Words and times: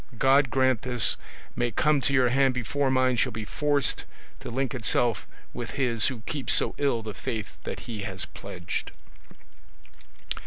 God 0.17 0.49
grant 0.49 0.81
this 0.81 1.15
may 1.55 1.69
come 1.69 2.01
to 2.01 2.11
your 2.11 2.29
hand 2.29 2.55
before 2.55 2.89
mine 2.89 3.17
shall 3.17 3.31
be 3.31 3.45
forced 3.45 4.05
to 4.39 4.49
link 4.49 4.73
itself 4.73 5.27
with 5.53 5.69
his 5.77 6.07
who 6.07 6.21
keeps 6.21 6.55
so 6.55 6.73
ill 6.79 7.03
the 7.03 7.13
faith 7.13 7.55
that 7.65 7.81
he 7.81 7.99
has 8.01 8.25
pledged. 8.25 8.89